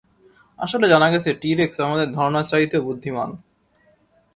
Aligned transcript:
আসলে, 0.59 0.85
জানা 0.87 1.07
গেছে 1.09 1.29
টি-রেক্স 1.41 1.77
আমাদের 1.79 2.07
ধারণার 2.11 2.45
চাইতেও 2.45 2.81
বুদ্ধিমান। 2.81 3.29